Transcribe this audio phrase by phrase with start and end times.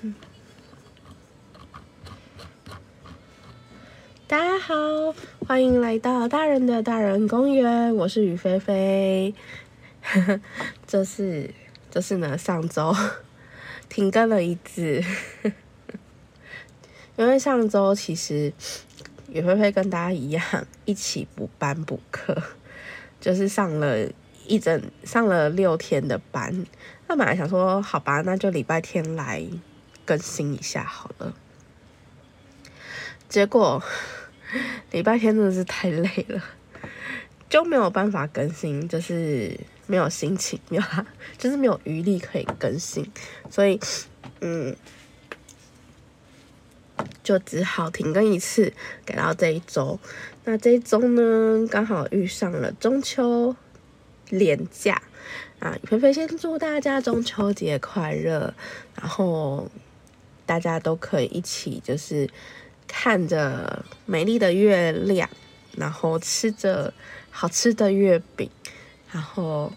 [4.26, 4.74] 大家好，
[5.46, 9.34] 欢迎来到大人的大人公园，我是雨菲菲。
[10.86, 11.52] 这是，
[11.90, 12.96] 这是呢，上周
[13.90, 15.04] 停更了一次，
[17.16, 18.52] 因为上周其实
[19.28, 20.42] 雨菲菲跟大家一样
[20.86, 22.42] 一起补班补课，
[23.20, 24.08] 就是上了
[24.46, 26.64] 一整上了六天的班。
[27.06, 29.44] 那本来想说，好吧，那就礼拜天来
[30.10, 31.32] 更新一下好了。
[33.28, 33.80] 结果
[34.90, 36.42] 礼拜天真的是太累了，
[37.48, 39.56] 就没有办法更新，就是
[39.86, 40.82] 没有心情，没有，
[41.38, 43.08] 就是没有余力可以更新，
[43.48, 43.78] 所以
[44.40, 44.74] 嗯，
[47.22, 48.72] 就只好停更一次，
[49.04, 50.00] 改到这一周。
[50.44, 53.54] 那这一周呢，刚好遇上了中秋
[54.30, 55.00] 连假
[55.60, 58.52] 啊，菲菲先祝大家中秋节快乐，
[58.96, 59.70] 然后
[60.50, 62.28] 大家都可以一起就是。
[62.92, 65.30] 看着美丽的月亮，
[65.76, 66.92] 然后吃着
[67.30, 68.50] 好吃的月饼，
[69.12, 69.72] 然后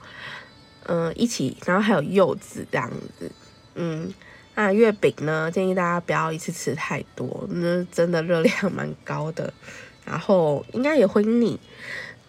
[0.88, 3.32] 嗯一起，然后还有柚子这样子，
[3.76, 4.12] 嗯，
[4.56, 9.54] 那月饼呢，建议大家不要一次吃太多，那真的热量蛮高的，
[10.06, 11.60] 然后应该也会腻，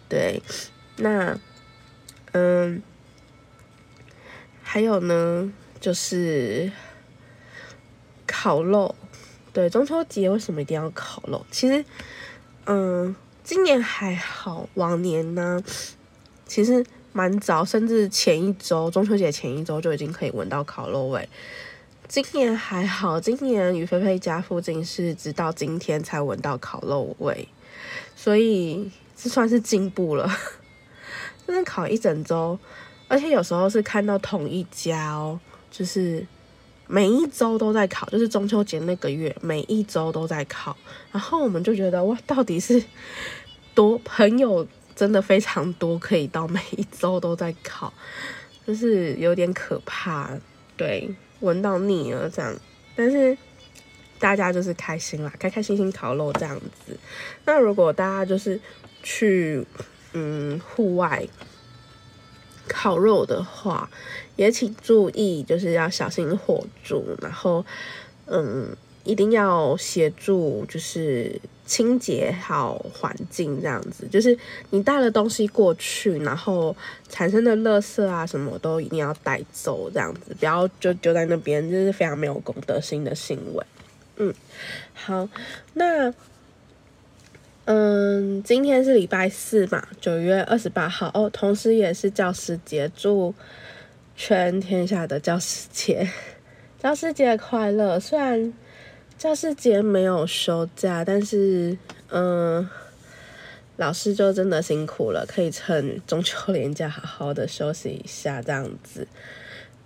[0.07, 0.39] 对，
[0.97, 1.35] 那
[2.33, 2.79] 嗯
[4.61, 6.71] 还有呢就是
[8.45, 8.93] 烤肉。
[9.51, 11.43] 对中秋节为什么一定要烤肉？
[11.49, 11.83] 其实，
[12.65, 15.59] 嗯，今年还好，往年呢，
[16.45, 21.27] 其实蛮早，甚至前一周中秋节前一周就已经可以闻到烤肉味。
[22.07, 27.47] 今年还好，今年于菲菲家附近是直到今天才闻到烤肉味，
[28.15, 30.29] 所以这算是进步了。
[31.47, 32.59] 真的烤一整周，
[33.07, 35.39] 而且有时候是看到同一家哦，
[35.71, 36.27] 就是。
[36.87, 40.75] 每一周都在考，就是中秋节那个月，每一周都在考。
[41.11, 42.83] 然后我们就觉得哇，到底是
[43.73, 47.91] 多朋友真的非常多，可以到每一周都在考，
[48.67, 50.29] 就是有点可怕。
[50.77, 51.09] 对，
[51.39, 52.55] 闻到腻了这样，
[52.95, 53.37] 但是
[54.19, 56.97] 大家就是开心啦，开开心心烤肉这样子。
[57.45, 58.59] 那如果大家就是
[59.01, 59.65] 去
[60.13, 61.27] 嗯户外。
[62.67, 63.89] 烤肉的话，
[64.35, 67.65] 也请注意，就是要小心火烛，然后，
[68.25, 74.07] 嗯，一定要协助，就是清洁好环境，这样子。
[74.07, 74.37] 就是
[74.71, 76.75] 你带了东西过去，然后
[77.09, 83.65] 产生的垃圾啊，什么都一定要带走，这样子，不要就丢在那边，就是非常没有公德心的行为。
[84.17, 84.33] 嗯，
[84.93, 85.27] 好，
[85.73, 86.13] 那。
[87.65, 93.33] 嗯，今天是礼拜四嘛，九月二十八号哦，同时也是教师节，祝
[94.15, 96.07] 全天下的教师节，
[96.77, 97.99] 教师节快乐！
[97.99, 98.53] 虽然
[99.17, 101.75] 教师节没有休假，但是
[102.09, 102.69] 嗯，
[103.77, 109.07] 老师就真的辛苦了，可以趁中秋连假好好的休息一下，这样子。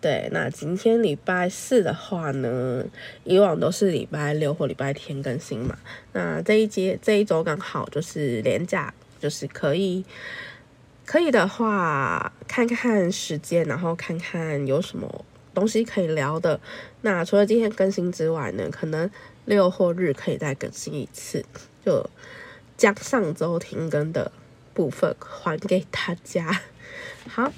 [0.02, 2.86] 对，那今天礼拜四的话呢，
[3.26, 5.78] 以往都是礼拜六或礼拜天更新嘛。
[6.14, 10.06] 那这一节这一周刚好就是连假，就是可以
[11.06, 16.60] 可以的话看看时间，然后看看有什么东西可以聊的。
[17.02, 19.10] 那除了今天更新之外呢，可能
[19.44, 21.44] 六或日可以再更新一次，
[21.86, 22.10] 就
[22.78, 24.32] 将上周停更的
[24.74, 26.62] 部分还给大家。
[27.32, 27.54] 好，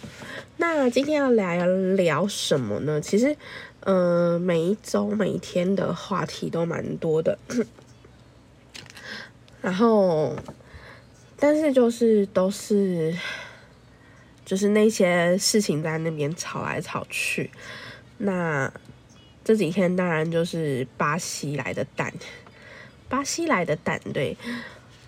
[0.57, 1.65] 那今天要来
[1.95, 2.99] 聊什么呢？
[2.99, 3.37] 其实，
[3.79, 7.39] 嗯，每一周、每一天的话题都蛮多的，
[9.61, 10.35] 然后，
[11.39, 13.15] 但是就是都是，
[14.43, 17.49] 就是那些事情在那边吵来吵去。
[18.17, 18.69] 那
[19.45, 22.13] 这几天当然就是巴西来的蛋，
[23.07, 24.35] 巴西来的蛋，对，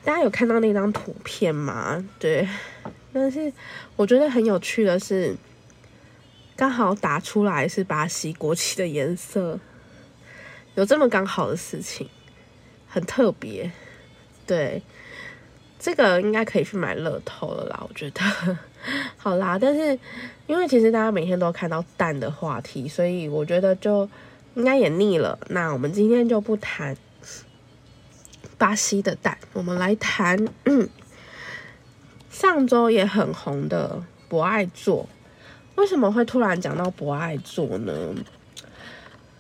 [0.06, 2.08] 大家有看到那张图片吗？
[2.18, 2.48] 对。
[3.14, 3.54] 但是
[3.96, 5.36] 我觉得很有趣的是，
[6.56, 9.60] 刚好打出来是巴西国旗的颜色，
[10.76, 12.10] 有这么刚好的事情，
[12.88, 13.72] 很特别。
[14.48, 14.82] 对，
[15.80, 18.58] 这个应该可以去买乐透了啦，我觉得。
[19.16, 19.98] 好啦，但是
[20.48, 24.10] 因为其实大家每天都看到蛋的话题，所以我觉得就
[24.56, 25.40] 应该也腻了。
[25.50, 26.98] 那我们今天就不谈
[28.58, 30.48] 巴西的蛋，我们来谈。
[30.66, 30.90] 嗯
[32.34, 35.08] 上周也很红的博爱座，
[35.76, 37.94] 为什么会突然讲到博爱座呢？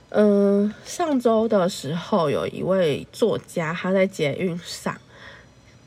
[0.09, 4.95] 嗯，上周的时候有一位作家，他在捷运上，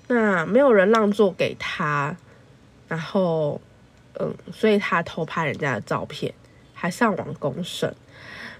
[0.08, 2.16] 那没有人让座给他，
[2.88, 3.60] 然后，
[4.18, 6.34] 嗯，所以他偷拍人家的照片，
[6.74, 7.94] 还上网公审。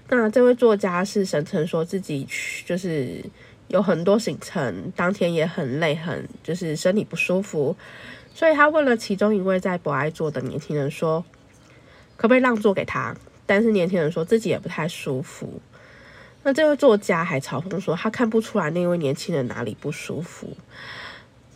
[0.07, 3.21] 那这位作家是声称说自己去就是
[3.67, 7.75] 有很多行程，当天也很累，很就是身体不舒服，
[8.37, 11.25] 所以他问了其中一位在博爱座的年轻人说，
[12.15, 13.15] 可不可以让座给他？
[13.47, 15.59] 但是年轻人说自己也不太舒服。
[16.43, 20.55] 那这位作家还嘲讽说，他看不出来那位年轻人哪里不舒服。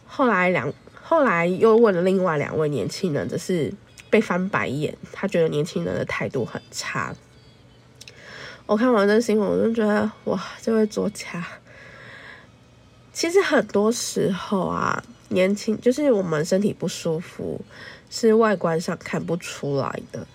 [0.07, 0.74] 后来两
[1.04, 3.72] 后来又问了另外两位年轻人，只是
[4.10, 7.13] 被翻白眼，他觉得年轻人的态度很差。
[8.66, 11.45] 我看完这新闻，我就觉得哇，这位作家，
[13.13, 17.60] 其实很多时候啊，年轻就是我们身体不舒服，
[18.10, 20.28] 是外观上看不出来的，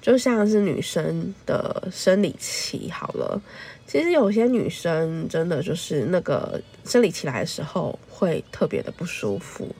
[0.00, 3.40] 就像是女生的生理期好了，
[3.86, 9.74] 其实有些女生真的就是那个生理期来的时候会特别的不舒服。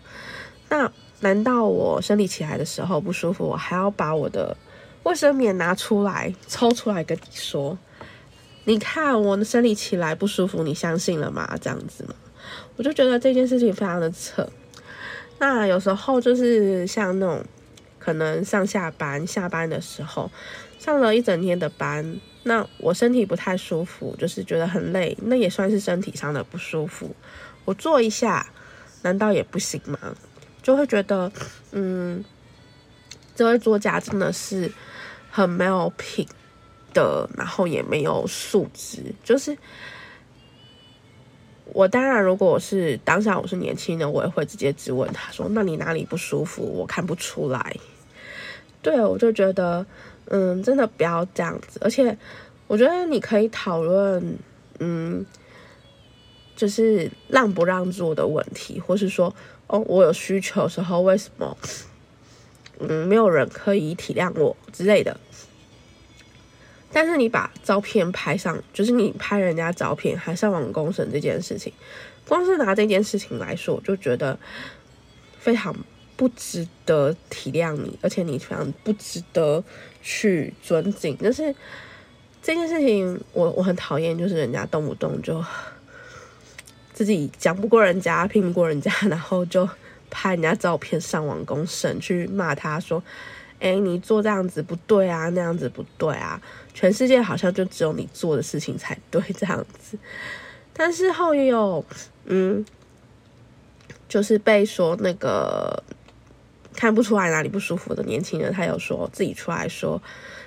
[0.71, 0.91] 那
[1.21, 4.57] 难道我生理期来的时候不舒服，我还要把我的
[5.03, 7.79] 卫生棉拿出来抽出来跟你说？
[8.65, 11.55] 你看我的生理期来不舒服，你相信了吗？
[11.61, 12.15] 这样子吗？
[12.77, 14.49] 我就觉得这件事情非常的扯。
[15.39, 17.45] 那有时候就是像那种
[17.99, 20.31] 可能上下班、下班的时候，
[20.79, 27.15] 上了一整天的班，那我身体不太舒服，就是觉得很累，那也算是身体上的不舒服。
[27.65, 28.47] 我做一下，
[29.03, 29.99] 难道也不行吗？
[30.63, 31.31] 就会觉得，
[31.73, 32.25] 嗯，
[33.35, 34.71] 这位作家真的是
[35.31, 36.27] 很没有品。
[36.95, 39.59] 的，然后也没有素质，就是
[41.73, 46.63] 我当然，如果我是当下我是年轻人，我也会直接质问他说：“那你哪里不舒服？
[46.63, 47.77] 我看不出来。”
[48.83, 49.85] 对，我就觉得，
[50.27, 51.81] 嗯，真的不要这样子。
[51.83, 52.17] 而且，
[52.67, 54.37] 我觉得你可以讨论，
[54.79, 55.25] 嗯，
[56.55, 59.35] 就是让不让座的问题，或是说，
[59.67, 61.57] 哦，我有需求时候，为什么，
[62.79, 65.19] 嗯，没有人可以体谅我之类的。
[66.97, 71.73] 但是你把照片拍上，就是你拍人家照片还上网公审这件事情，
[72.29, 74.39] 光是拿这件事情来说，就觉得
[75.41, 75.75] 非常
[76.15, 79.65] 不值得体谅你，而且你非常不值得
[80.03, 81.19] 去尊敬。
[81.19, 81.53] 就是
[82.41, 85.45] 这件事情，我我很讨厌，就是人家动不动就
[86.95, 89.69] 自己讲不过人家，拼不过人家，然后就
[90.11, 93.03] 拍人家照片上网公审，去骂他说。
[93.65, 96.39] 哎，你做这样子不对啊，那样子不对啊，
[96.75, 99.99] 全世界好像就只有你做的事情才对这样子。
[100.75, 101.83] 但是后也有，
[102.27, 102.63] 嗯，
[104.07, 105.83] 就是被说那个
[106.75, 109.99] 看不出来哪里不舒服的年轻人，他有说自己出来说，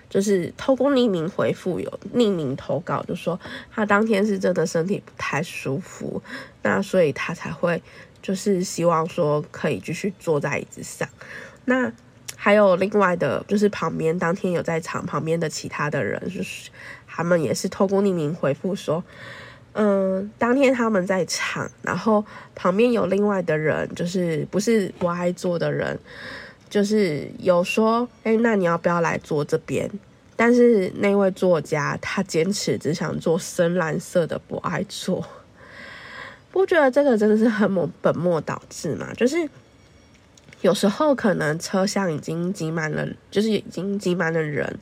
[0.08, 3.40] 就是透过匿名回复，有匿名投稿，就说
[3.72, 6.22] 他当天是真的身体不太舒服，
[6.62, 7.82] 那所以他才会
[8.22, 11.10] 就是希望说可以继续坐在椅子上，
[11.66, 11.92] 那。
[12.48, 16.70] 还有另外的，就是旁边当天有在场旁边的其他的人，就是
[17.06, 19.04] 他们也是透过匿名回复说，
[19.74, 22.24] 嗯，当天他们在场，然后
[22.56, 26.00] 旁边有另外的人，就是不是不爱坐的人，
[26.70, 29.92] 就是有说，哎，那你要不要来坐这边？
[30.38, 35.22] 但是那位作家他坚持只想做深蓝色的不爱坐，
[36.50, 39.14] 不觉得这个真的是很本本末倒置嘛？
[39.16, 39.50] 就是。
[40.62, 44.80] 有时候可能车厢已经挤满了，就是已经挤满了人，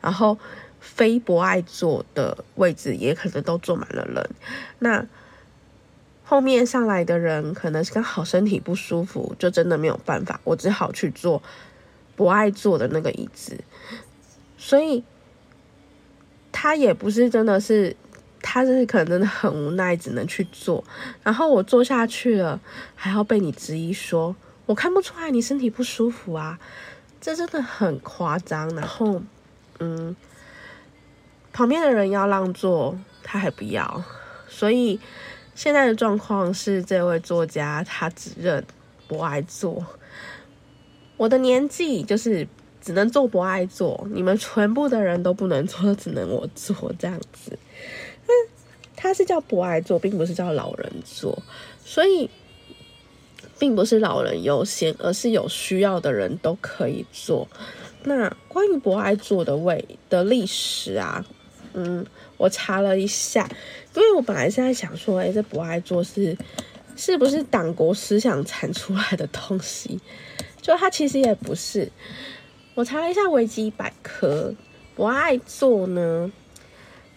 [0.00, 0.36] 然后
[0.80, 4.30] 非不爱坐的位置也可能都坐满了人。
[4.80, 5.06] 那
[6.24, 11.40] 后面上来的人可能是刚好身体不舒服，就真的没有办法，我只好去坐
[12.16, 13.56] 不爱坐的那个椅子。
[14.58, 15.04] 所以
[16.50, 17.94] 他也不是真的是，
[18.40, 20.82] 他是可能真的很无奈，只能去坐。
[21.22, 22.60] 然后我坐下去了，
[22.96, 24.34] 还要被你质疑说。
[24.64, 26.58] 我看不出来你身体不舒服啊，
[27.20, 28.72] 这真的很夸张。
[28.76, 29.20] 然后，
[29.80, 30.14] 嗯，
[31.52, 34.04] 旁边的人要让座，他还不要。
[34.48, 35.00] 所以
[35.54, 38.64] 现在的状况是，这位作家他只认
[39.08, 39.84] 不爱坐。
[41.16, 42.46] 我的年纪就是
[42.80, 47.58] 只能坐不爱坐，你们全部的人都不能坐，只能我坐这样子。
[48.94, 51.42] 他是叫不爱坐，并不是叫老人坐，
[51.84, 52.30] 所以。
[53.62, 57.46] 并不是老人优先，而是有需要的人都可以做。
[58.02, 61.24] 那关于博爱座的位的历史啊，
[61.72, 62.04] 嗯，
[62.36, 63.48] 我查了一下，
[63.94, 66.36] 因为我本来是在想说，哎，这博爱座是
[66.96, 70.00] 是不是党国思想产出来的东西？
[70.60, 71.88] 就它其实也不是。
[72.74, 74.52] 我查了一下维基百科，
[74.96, 76.32] 博爱座呢，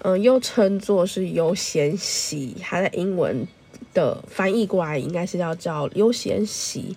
[0.04, 3.48] 嗯，又称作是优先席，它的英文。
[3.96, 6.96] 的翻译过来应该是要叫悠闲席。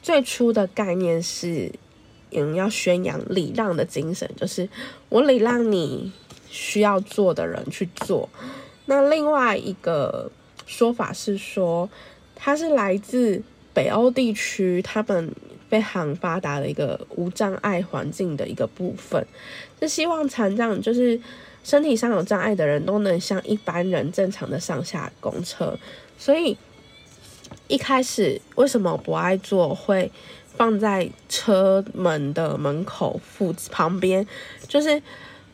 [0.00, 1.70] 最初的概念是，
[2.30, 4.66] 嗯，要宣扬礼让的精神，就是
[5.10, 6.10] 我礼让你，
[6.48, 8.26] 需要做的人去做。
[8.86, 10.30] 那另外一个
[10.64, 11.90] 说法是说，
[12.34, 13.42] 它是来自
[13.74, 15.30] 北欧地区，他们
[15.68, 19.26] 非常发达的一个无障碍环境的一个部分，
[19.80, 21.20] 是希望残障就是
[21.64, 25.76] 身体上有障碍的人都能像一般人正常的上下公车。
[26.18, 26.58] 所以
[27.68, 30.12] 一开始为什么不爱坐会？
[30.56, 34.26] 放在车门的门口附旁边，
[34.66, 35.00] 就是，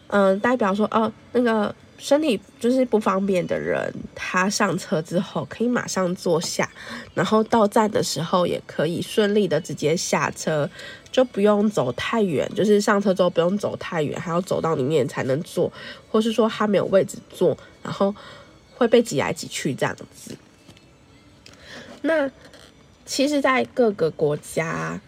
[0.06, 6.66] 嗯，代表说，哦，那个身体就是不方便的人，他上车之后可以马上坐下，
[7.12, 10.70] 然后到站的时候也可以顺利的直接下车，
[11.12, 15.70] 就不用走太远，就是上车之后不用走太远，还要走到里面才能坐，
[16.10, 18.14] 或是说他没有位置坐，然后
[18.74, 20.34] 会被挤来挤去这样子。
[22.04, 22.30] 那。
[23.06, 24.98] 其实，在各个国家，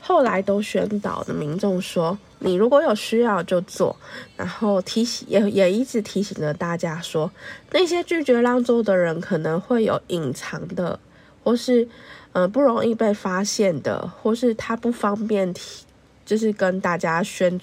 [0.00, 3.94] 后来都宣导的民众说，你如果有需要就做，
[4.36, 7.30] 然后提醒也也一直提醒着大家说，
[7.70, 10.98] 那些拒绝让座的人可能会有隐藏的，
[11.44, 11.88] 或是
[12.32, 15.84] 呃不容易被发现的，或是他不方便提，
[16.26, 17.60] 就是跟大家宣，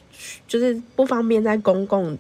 [0.48, 2.18] 就是不方便在公共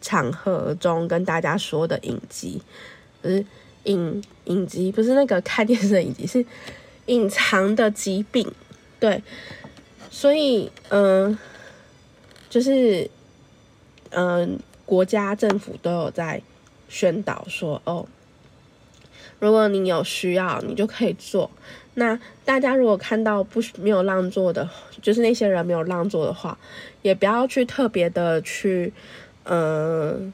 [0.00, 2.60] 场合中跟大家说的隐疾，
[3.22, 3.46] 就是
[3.84, 6.44] 隐隐疾，不是那个 看电视的隐疾，是。
[7.06, 8.48] 隐藏的疾病，
[9.00, 9.20] 对，
[10.08, 11.36] 所以嗯，
[12.48, 13.10] 就是
[14.10, 16.40] 嗯，国家政府都有在
[16.88, 18.06] 宣导说，哦，
[19.40, 21.50] 如果你有需要，你就可以做。
[21.94, 24.70] 那大家如果看到不没有让座的，
[25.02, 26.56] 就是那些人没有让座的话，
[27.02, 28.92] 也不要去特别的去
[29.42, 30.32] 嗯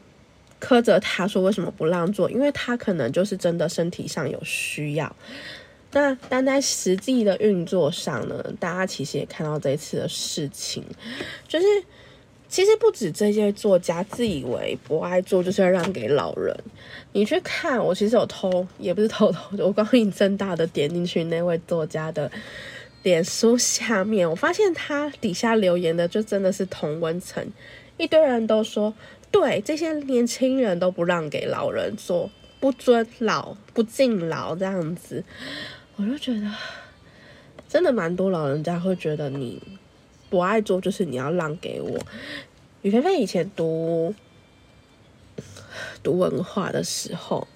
[0.60, 5.14] 苛责他说为什么不让座，因为他可能就是真的身体上有需要。
[5.92, 10.84] 那但在实际的运作上呢，大家其实也看到这一次的事情，
[11.48, 11.66] 就是
[12.46, 16.54] 其实不止这些作家自以为不爱做，就是要让给老人。
[17.12, 22.30] 你去看，我其实有偷，也不是偷偷的，我刚刚正大的点进去那位作家的
[23.02, 27.42] 脸书下面，我发现他底下留言的就真的是同温层，
[27.96, 28.92] 一堆人都说，
[29.30, 32.30] 对这些年轻人都不让给老人做，
[32.60, 35.22] 不尊老，不敬老这样子。
[35.96, 36.50] 我就觉得，
[37.68, 39.62] 真的蛮多老人家会觉得你
[40.30, 41.98] 不爱做，就是你要让给我。
[42.82, 44.14] 雨菲菲以前读
[46.02, 47.46] 读文化的时候，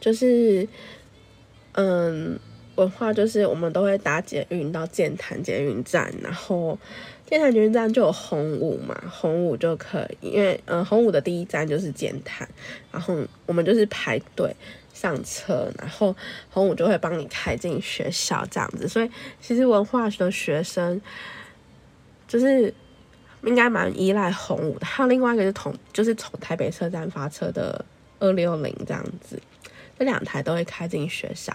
[0.00, 0.66] 就是
[1.72, 2.38] 嗯，
[2.76, 6.78] 文化就是我们都会搭捷运到建潭捷运站，然后
[7.32, 12.46] 建潭捷运站就有红五嘛，红五就可以，因为嗯，红五的第一站就是建潭，
[12.90, 14.54] 然后我们就是排队。
[14.92, 16.14] 上车，然后
[16.50, 19.10] 红五就会帮你开进学校这样子，所以
[19.40, 21.00] 其实文化的学生
[22.28, 22.72] 就是
[23.42, 24.84] 应该蛮依赖红五的。
[24.84, 27.82] 还有另外一个是从就是从台北车站发车的
[28.20, 29.40] 二六零这样子，
[29.98, 31.52] 这两台都会开进学校，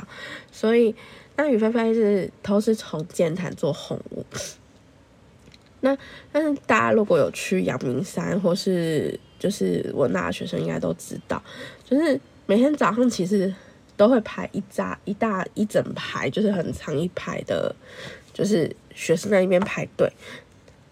[0.52, 0.94] 所以
[1.38, 4.26] 那雨菲菲是都是从建潭坐红五。
[5.82, 5.98] 那
[6.32, 11.42] 但是大家如果有去阳明山或是就是我那学生应该都知道，
[11.84, 12.20] 就是。
[12.50, 13.54] 每天早上其实
[13.98, 17.76] 都会排一扎一大一整排，就是很长一排的，
[18.34, 20.10] 就是学生在那边排队。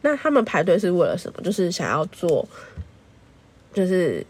[0.02, 1.42] 那他们排队是为了什么？
[1.42, 2.46] 就是想要坐，
[3.74, 4.22] 就是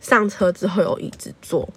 [0.00, 1.68] 上车之后有椅子坐。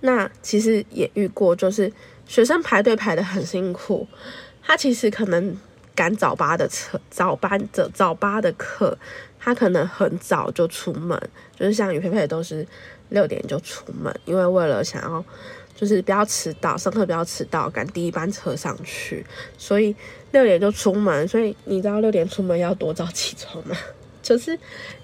[0.00, 1.90] 那其实也遇过，就是
[2.26, 4.06] 学生排队排的很辛苦，
[4.62, 5.56] 他其实可能
[5.96, 8.96] 赶早八的车，早班的早八的课，
[9.40, 11.20] 他可能很早就出门，
[11.58, 12.64] 就是像于佩佩都是。
[13.10, 15.24] 六点就出门，因为为了想要
[15.76, 19.24] 就是不要迟到，上课不要迟到，赶第一班车上去，
[19.56, 19.94] 所以
[20.32, 21.28] 六点就出门。
[21.28, 23.76] 所以你知道六点出门要多早起床吗？
[24.24, 24.58] 就是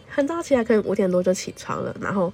[0.09, 2.33] 很早起来，可能五点多就起床了，然后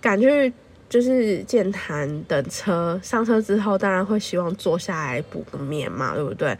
[0.00, 0.52] 赶去
[0.88, 3.00] 就是健谈等车。
[3.02, 6.56] 上车之后，当然会希望坐下来补个眠嘛，对不对？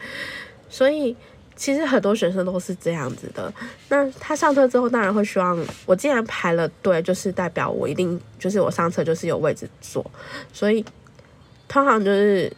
[0.70, 1.14] 所以。
[1.56, 3.52] 其实很多学生都是这样子的。
[3.90, 10.10] 那他上车之后，当然会希望我既然排了队，就是代表我一定就是我上车就是有位置坐。
[10.54, 10.82] 所以
[11.68, 12.50] 通常就是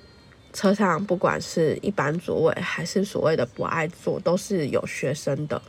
[0.52, 5.60] 车上不管是一般座位还是所谓的不爱坐，都是有学生的。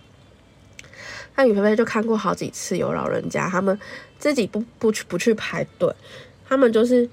[1.36, 3.76] 那雨菲菲就看过好几次有老人家，他们
[4.20, 5.92] 自己不不去不去排队，
[6.48, 7.10] 他们就是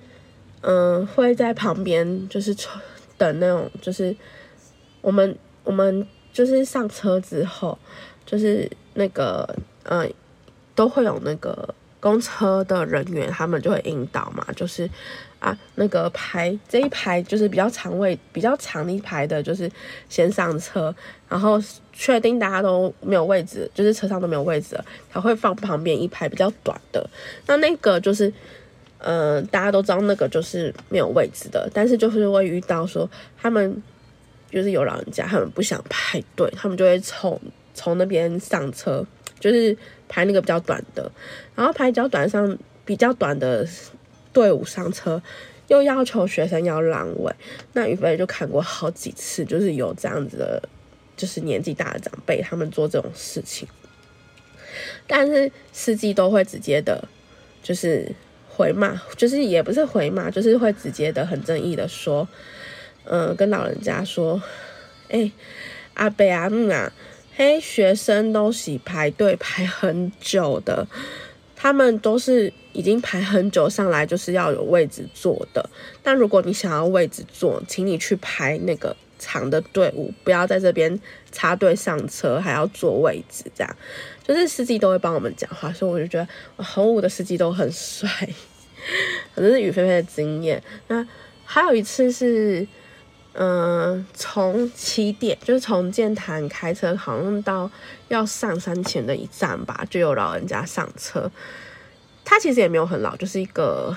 [0.61, 2.55] 嗯会在旁边就是
[3.17, 4.15] 等那种就是
[5.01, 5.37] 我们。
[5.63, 7.79] 我们就是上车之后，
[8.25, 9.47] 就是那个
[9.85, 10.11] 嗯，
[10.75, 14.89] 都会有那个公车的人员，他们就会引导嘛，就是
[15.39, 19.71] 啊，那个排这一排就是比较长位、比较长一排的，就是
[20.09, 20.93] 先上车，
[21.29, 27.09] 然后确定大家都没有位置，就是车上都没有位置了，才会放旁边一排比较短的。
[27.47, 28.33] 那那个就是，
[28.99, 33.83] 呃，大家都知道那个就是没有位置的，但是就是会遇到说他们
[34.51, 37.41] 就是有老人家，他们不想排队，他们就会从
[37.75, 39.07] 从那边上车，
[39.39, 39.77] 就是
[40.09, 41.11] 排那个比较短的，
[41.55, 42.59] 然后排比较短上。
[42.83, 43.65] 比较短的
[44.33, 45.23] 队伍上车，
[45.69, 47.33] 又要求学生要让位，
[47.73, 50.61] 那宇飞就看过好几次，就是有这样子的，
[51.17, 53.69] 就是年纪大的长辈他们做这种事情，
[55.07, 57.07] 但是司机都会直接的，
[57.63, 58.11] 就是
[58.49, 62.27] 回骂，就是也不是回骂，就是会直接的很正义的说，
[63.05, 64.41] 嗯，跟老人家说，
[65.09, 65.31] 哎，
[65.95, 66.93] 阿伯阿姆啊，
[67.35, 70.87] 嘿，学生都是排队排很久的。
[71.57, 75.69] 他们都是已经排很久上来，就是要有位置坐的。
[76.03, 80.99] 但如果你想要位置坐，请你去排那个长的队伍，不要在这边
[81.31, 83.45] 插队上车，还要坐位置。
[83.55, 83.77] 这样，
[84.27, 88.09] 就是司机都会帮我们讲话，所以我就觉得红五的司机都很帅，
[89.35, 90.63] 可能是雨菲菲的经验。
[90.89, 91.07] 那
[91.45, 92.67] 还有一次是。
[93.33, 97.71] 嗯，从起点就是从建潭开车，好像到
[98.09, 101.31] 要上山前的一站吧，就有老人家上车。
[102.25, 103.97] 他其实也没有很老，就是一个，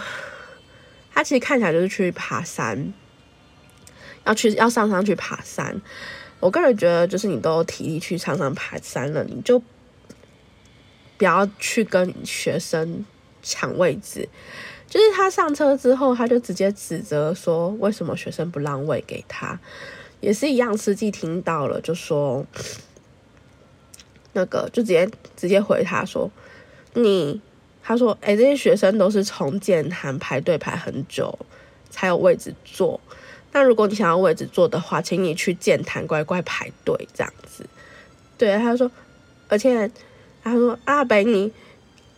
[1.11, 2.93] 他其实看起来就是去爬山，
[4.23, 5.81] 要去要上山去爬山。
[6.39, 9.59] 我个人觉得，就是你都有体力去上山爬山了，你就
[11.17, 13.03] 不要去跟学生
[13.41, 14.29] 抢位置。
[14.93, 19.59] 就是他上车之后，他就直接指责说：“为什么学生不让位给他？”
[20.21, 22.45] 也是一样，司机听到了就说
[24.33, 26.29] ：“那个就直接直接回他说，
[26.93, 27.41] 你
[27.81, 31.39] 他说，哎，这些学生都是从建潭排队排很久
[31.89, 33.01] 才有位置坐。
[33.51, 37.65] 那如果你想要位置坐的话，请你去建潭乖乖排队这样子。”
[38.38, 38.91] 对，他说，
[39.47, 39.89] 而且
[40.43, 41.51] 他说：“阿北你，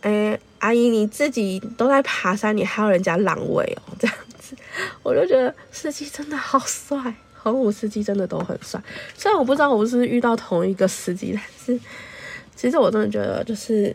[0.02, 4.56] 哎。”阿姨，你自己都在爬山，你还要人家让位哦，这样子，
[5.02, 8.82] 我就觉得司机真的好帅，红五司机真的都很帅。
[9.16, 11.80] 虽然我不知道我是遇到同一个司机，但是
[12.56, 13.94] 其实我真的觉得，就是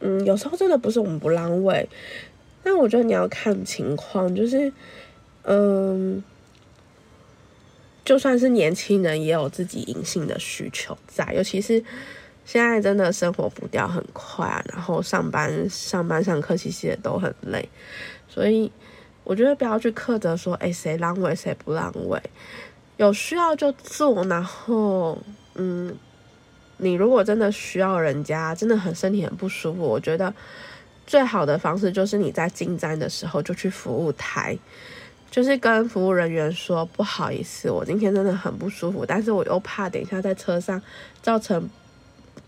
[0.00, 1.88] 嗯，有时候真的不是我们不让位，
[2.62, 4.72] 但我觉得你要看情况，就是
[5.44, 6.22] 嗯，
[8.04, 11.82] 就算是年轻人，也有自己隐性的需求在，尤其是。
[12.46, 17.66] 现在真的生活步调很快啊，然后上班、上班、上课其实也都很累，
[18.28, 18.70] 所以
[19.24, 22.20] 我觉得不要去苛责说，哎，谁让位谁不让位，
[22.98, 24.22] 有需要就做。
[24.26, 25.18] 然后，
[25.54, 25.96] 嗯，
[26.76, 30.32] 你如果真的需要人家，真的很身体很不舒服，我觉得
[31.06, 34.54] 最好的方式就是你在进站的时候就去服务台，
[35.30, 40.82] 就是跟服务人员说，不好意思，我今天真的很不舒服，但是我又怕等一下在车上
[41.22, 41.70] 造成。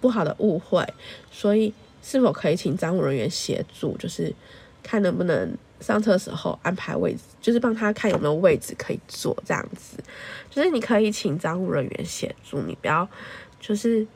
[0.06, 0.86] 不好的误会，
[1.32, 4.32] 所以是否可以请站务人员协助，就是
[4.80, 9.98] 看能不能上车时候安排位置，就是帮他看有没有位置可以坐这样子。
[10.48, 13.08] 就是你可以请站务人员协助，你不要
[13.58, 14.06] 就是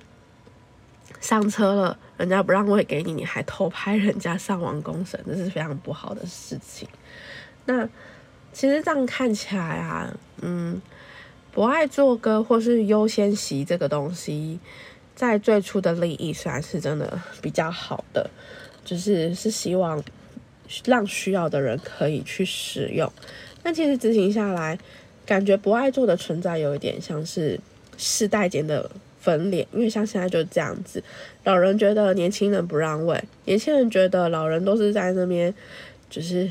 [1.20, 6.87] 上车了，人家不让位给你，你还偷拍人家上网公审，这是非常不好的事情。
[7.64, 7.85] 那
[8.53, 10.81] 其实这样看起来啊，嗯，
[11.50, 14.61] 不爱坐歌或是优先席这个东西。
[15.20, 18.30] 在最初的利益虽然是真的比较好的，
[18.83, 20.02] 就是是希望
[20.87, 23.12] 让需要的人可以去使用，
[23.62, 24.78] 但其实执行下来，
[25.26, 27.61] 感觉不爱做的存在有一点像是
[27.98, 31.04] 世代间的分裂，因为像现在就这样子，
[31.44, 35.54] 老人觉得年轻人不让位，年轻人觉得老人都是在那边
[36.09, 36.50] 就是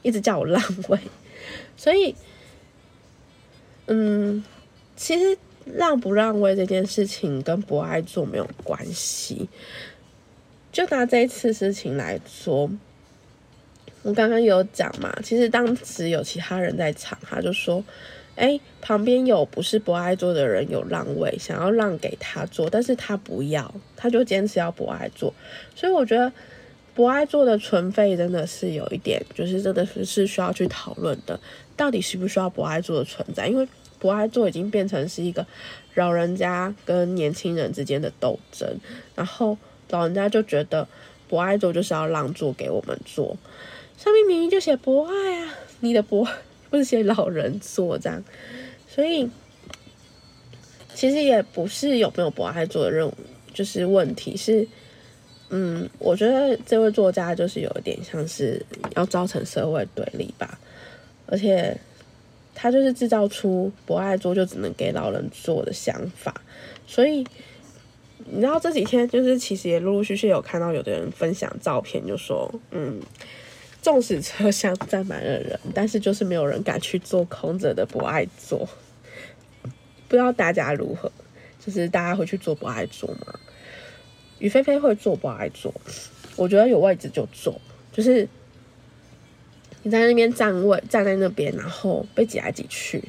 [0.00, 0.58] 一直叫我让
[0.88, 0.98] 位，
[1.76, 2.14] 所以，
[3.84, 4.42] 嗯，
[4.96, 5.36] 其实。
[5.74, 9.48] 让不让位这件事情跟不爱做没有关系。
[10.72, 12.70] 就拿这一次事情来说，
[14.02, 17.82] 我刚刚有讲嘛，其实当时有其他人在场，他就说
[18.36, 25.32] ：“哎，旁边有不是不爱做的人有让位，想要让给他做，但是他不要，他就坚持要不爱做。”
[25.74, 26.30] 所以我觉得
[26.94, 31.40] 不爱做的存废真的是有一点，就是真的是是需要去讨论的，
[31.74, 33.48] 到底需不需要不爱做的存在？
[33.48, 33.66] 因为。
[33.98, 35.46] 不爱做已经变成是一个
[35.94, 38.68] 老人家跟年轻人之间的斗争，
[39.14, 39.56] 然后
[39.90, 40.86] 老人家就觉得
[41.28, 43.36] 不爱做就是要让座给我们做，
[43.96, 46.26] 上面明明就写不爱啊，你的不
[46.70, 48.22] 不是写老人坐这样，
[48.88, 49.28] 所以
[50.94, 53.14] 其实也不是有没有不爱做的任务，
[53.54, 54.66] 就是问题是
[55.50, 58.60] 嗯，我觉得这位作家就是有一点像是
[58.96, 60.58] 要造成社会对立吧，
[61.26, 61.76] 而且
[62.58, 66.34] 他就是制造出不爱做就只能给老人做的想法，
[66.86, 67.18] 所以
[68.24, 72.98] 你知道这几天就是其实也陆陆续续有看到有的人分享照片，就说嗯，
[73.82, 78.66] 纵使车厢 站满了人，但是就是没有人敢去坐空着的不爱坐，
[80.08, 81.12] 不知道大家如何，
[81.64, 83.38] 就是大家会去做不爱坐吗？
[84.38, 85.72] 于菲菲会做不爱坐，
[86.36, 87.60] 我觉得有位置就坐，
[87.92, 88.26] 就是
[89.86, 93.00] 你在那边站位站在那边，然后被挤来挤去，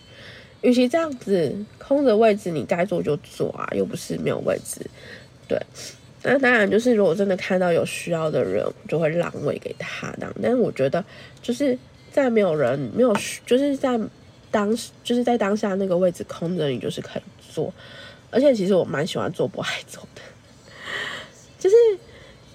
[0.61, 4.79] 与其这样子空着位置，你该坐就坐啊，又不是没有位置。
[5.47, 5.59] 对，
[6.21, 10.31] 那当然就是如果真的看到有需要的人，就会让位给他这样。
[10.39, 11.03] 但是我觉得
[11.41, 11.75] 就是
[12.11, 13.11] 在没有人没有
[13.43, 13.99] 就是在
[14.51, 17.73] 当时就是在当下那个位置空着，你就是可以坐。
[18.29, 20.21] 而且其实我蛮喜欢坐不爱坐的。
[21.57, 21.75] 就是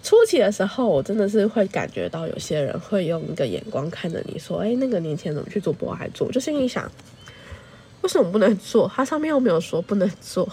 [0.03, 6.91] 初期的时候，我真的是会感觉到有些人会用一个眼光看着你说：“哎，那个年轻人怎么去做博爱做？”就心里想：
[8.01, 8.91] 为什么不能做？
[8.93, 10.49] 它上面又没有说不能做，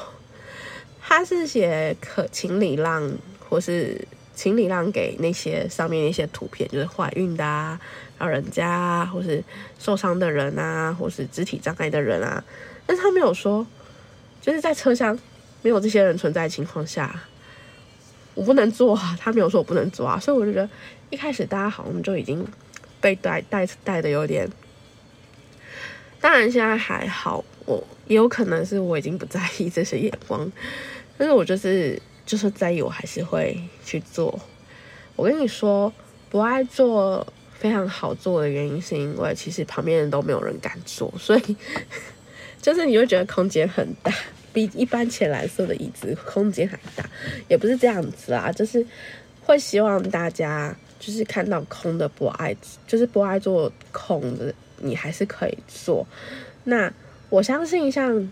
[1.02, 3.12] 他是写可请礼让，
[3.50, 4.00] 或是
[4.36, 7.82] 请礼让给那些上面那些图片，就是怀孕的啊、
[8.20, 9.44] 老人家啊，或是
[9.80, 12.44] 受伤的人啊，或是肢体障碍的人啊。
[12.86, 13.66] 但是他没有说，
[14.40, 15.18] 就是在车厢
[15.64, 17.24] 没有这些人存在的情况下。
[18.40, 20.70] 我不能做，他没有说我不能做啊，所以我就觉得
[21.10, 22.48] 一开始大家好像就已经
[23.02, 24.50] 被带带带的有点，
[26.22, 30.50] 当然现在还好，我也有可能是我已经不在意这些眼光，
[31.18, 34.40] 但是我就是就是在意，我还是会去做。
[35.18, 35.92] 我跟你说，
[36.30, 41.58] 不爱做非常好做的原因，是因为其实旁边人都没有人敢做，所以
[42.62, 44.10] 就是你会觉得空间很大。
[44.52, 47.08] 比一般浅蓝色的椅子空间还大，
[47.48, 48.86] 也不是这样子啊，就是
[49.44, 52.56] 会希望大家就是看到空的不爱，
[52.88, 56.06] 就是不爱做空的，你还是可以做。
[56.64, 56.92] 那
[57.30, 58.32] 我相信像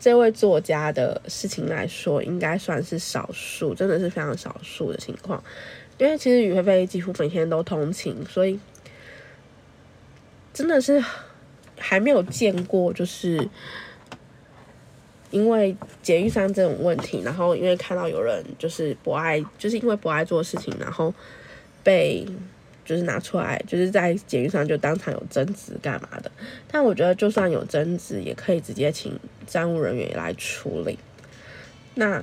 [0.00, 5.42] 这位作家的事情来说，应该算是少数，真的是非常少数的情况。
[5.98, 8.58] 因为其实宇菲菲几乎每天都通勤，所以
[10.52, 11.04] 真的是
[11.78, 13.48] 还没有见过，就是。
[15.32, 21.12] 因为捷运上这种问题，然后因为看到有人就是不爱，就是因为不爱做事情，然后
[21.82, 22.24] 被
[22.84, 26.30] 就是拿出来，就是在捷运上就当场有争执干嘛的。
[26.70, 30.98] 但我觉得就算有争执，也可以直接请站务人员来处理。
[31.94, 32.22] 那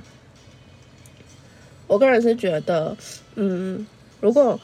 [1.88, 2.96] 我个人是觉得，
[3.34, 3.84] 嗯，
[4.20, 4.60] 如果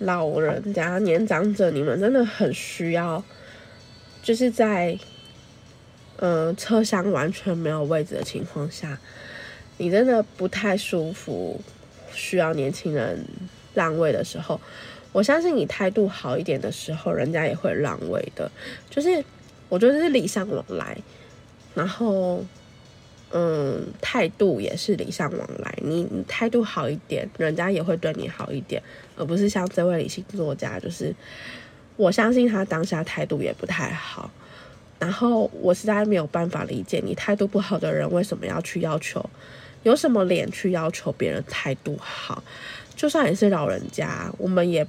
[0.00, 3.22] 老人家年长者，你们真的很需要，
[4.20, 4.98] 就是在。
[6.20, 8.98] 嗯，车厢完全没有位置的情况下，
[9.76, 11.60] 你真的不太舒服，
[12.12, 13.24] 需要年轻人
[13.72, 14.60] 让位的时候，
[15.12, 18.50] 我相信你态度好一点的时候，人家也会让位的。
[18.90, 19.24] 就是
[19.68, 20.98] 我觉得是礼尚往来，
[21.74, 22.44] 然后
[23.30, 25.72] 嗯，态度也是礼尚往来。
[25.82, 28.82] 你你态度好一点，人家也会对你好一点，
[29.16, 31.14] 而不是像这位理性作家，就是
[31.96, 34.28] 我相信他当下态度也不太好。
[34.98, 39.24] 然后我实在没有办法理解你态度不好的人为什么要去要求，
[39.84, 42.42] 有什么脸去要求别人态度好？
[42.96, 44.84] 就算也是老人家，我们也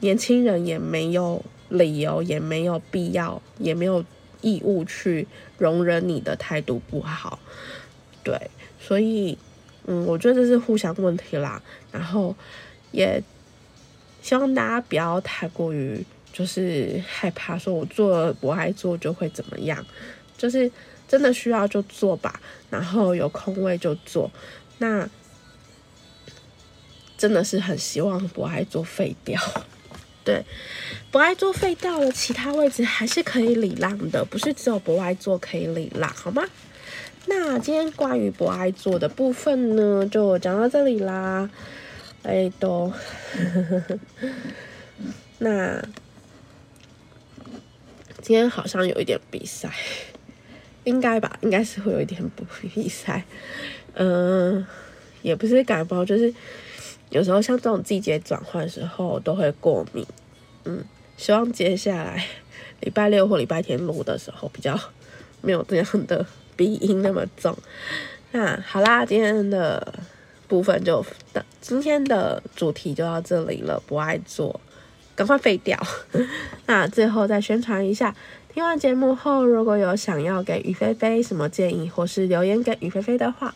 [0.00, 4.04] 年轻人也没有理由，也没有必要，也没有
[4.42, 7.38] 义务去容忍你的态度不好。
[8.22, 8.38] 对，
[8.78, 9.38] 所以
[9.86, 11.62] 嗯，我觉得这是互相问题啦。
[11.90, 12.36] 然后
[12.92, 13.22] 也
[14.20, 16.04] 希望大家不要太过于。
[16.34, 19.86] 就是害怕说，我做不爱做就会怎么样？
[20.36, 20.68] 就是
[21.06, 24.28] 真的需要就做吧，然后有空位就做。
[24.78, 25.08] 那
[27.16, 29.40] 真的是很希望不爱做废掉。
[30.24, 30.44] 对，
[31.12, 36.42] 不爱做废掉了，其他位置还是可以礼让的，不是只有不爱做可以礼让，好吗？
[37.26, 41.48] 那今天关于不爱做的部分呢，就讲到这里啦。
[42.24, 42.92] 哎，都，
[45.38, 45.80] 那。
[48.24, 49.70] 今天好像有一点比赛，
[50.84, 53.22] 应该吧，应该是会有一点不比赛。
[53.92, 54.66] 嗯，
[55.20, 56.32] 也不是感冒，就是
[57.10, 60.06] 有时候像这种季节转换时候都会过敏。
[60.64, 60.82] 嗯，
[61.18, 62.24] 希望接下来
[62.80, 64.74] 礼拜六或礼拜天录的时候比较
[65.42, 66.24] 没有这样的
[66.56, 67.54] 鼻音那么重。
[68.32, 70.02] 那好啦，今天的
[70.48, 74.58] 部分就的今天的主题就到这里了，不爱做。
[75.14, 75.78] 赶快废掉！
[76.66, 78.14] 那最后再宣传一下，
[78.52, 83.54] 听完节目后，如果有想要给于菲菲什么建议，或是留言给于菲菲的话，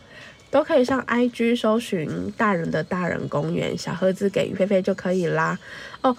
[0.51, 5.59] 都可以上 IG 搜寻“大人的大人公园”，小盒子给于菲菲就可以啦。
[6.03, 6.16] 哦，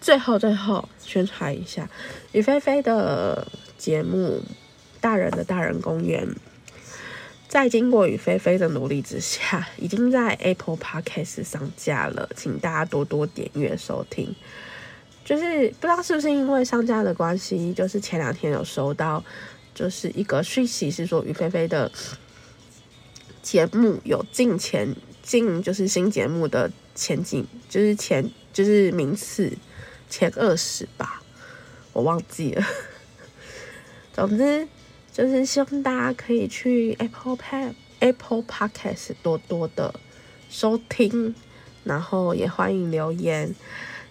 [0.00, 1.88] 最后最后宣传一下
[2.32, 3.46] 于菲菲的
[3.78, 4.42] 节目
[5.00, 6.26] 《大人的大人公园》。
[7.48, 14.34] 在经过雨菲菲的努力之下，已经在 Apple Podcast 上架了，请大家多多点阅收听。
[15.24, 19.22] 就是不知道是不是因为商家的关系，就是前两天有收到，
[19.74, 21.90] 就是一个讯息是说于菲菲的
[23.42, 29.52] 节目有进前进，就是新节目的前景，就是前就是名次
[30.08, 31.22] 前二十吧，
[31.92, 32.64] 我忘记了。
[34.12, 34.68] 总之。
[35.12, 39.92] 就是希望大家可以去 Apple Pay Apple Podcast 多多的
[40.48, 41.34] 收听，
[41.82, 43.52] 然后也欢迎留言。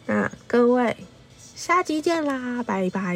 [0.10, 0.98] 那各位，
[1.38, 3.16] 下集见啦，拜拜。